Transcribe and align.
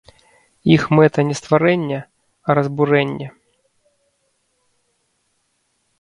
Іх 0.75 0.85
мэта 0.99 1.19
не 1.27 1.35
стварэнне, 1.41 1.99
а 2.47 2.57
разбурэнне. 2.61 3.27